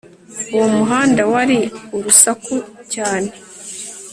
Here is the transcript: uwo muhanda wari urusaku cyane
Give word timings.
uwo 0.53 0.67
muhanda 0.77 1.21
wari 1.33 1.57
urusaku 1.97 2.55
cyane 2.93 3.29